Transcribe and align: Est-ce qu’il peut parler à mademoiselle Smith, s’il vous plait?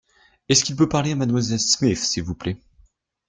Est-ce 0.49 0.63
qu’il 0.63 0.75
peut 0.75 0.89
parler 0.89 1.11
à 1.11 1.15
mademoiselle 1.15 1.59
Smith, 1.59 1.95
s’il 1.99 2.23
vous 2.23 2.33
plait? 2.33 2.57